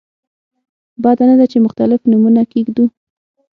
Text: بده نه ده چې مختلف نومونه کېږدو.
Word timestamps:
بده 1.03 1.23
نه 1.29 1.35
ده 1.39 1.45
چې 1.51 1.57
مختلف 1.65 1.99
نومونه 2.11 2.43
کېږدو. 2.51 2.85